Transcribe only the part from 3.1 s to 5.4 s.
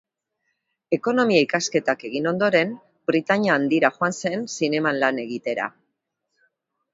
Britainia Handira joan zen zineman lan